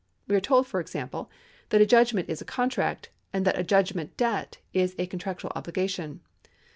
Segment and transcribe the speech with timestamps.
[0.27, 1.29] We are told, for example,
[1.69, 5.51] that a judgment is a contract, and that a judgment debt is a con tractual
[5.55, 6.21] obligation.